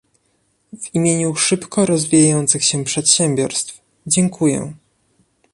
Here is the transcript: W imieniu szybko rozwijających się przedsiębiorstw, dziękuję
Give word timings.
W 0.73 0.95
imieniu 0.95 1.35
szybko 1.35 1.85
rozwijających 1.85 2.63
się 2.63 2.83
przedsiębiorstw, 2.83 3.81
dziękuję 4.07 4.73